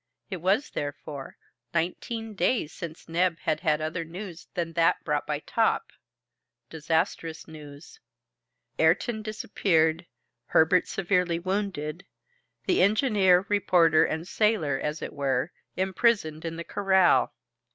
It 0.31 0.37
was, 0.37 0.71
therefore, 0.71 1.37
nineteen 1.75 2.33
days 2.33 2.73
since 2.73 3.07
Neb 3.07 3.37
had 3.41 3.59
had 3.59 3.81
other 3.81 4.03
news 4.03 4.47
than 4.55 4.73
that 4.73 5.03
brought 5.03 5.27
by 5.27 5.37
Top 5.41 5.91
disastrous 6.71 7.47
news: 7.47 7.99
Ayrton 8.79 9.21
disappeared, 9.21 10.07
Herbert 10.47 10.87
severely 10.87 11.37
wounded, 11.37 12.07
the 12.65 12.81
engineer, 12.81 13.45
reporter, 13.47 14.03
and 14.03 14.27
sailor, 14.27 14.79
as 14.79 15.03
it 15.03 15.13
were, 15.13 15.51
imprisoned 15.77 16.45
in 16.45 16.55
the 16.55 16.63
corral! 16.63 17.35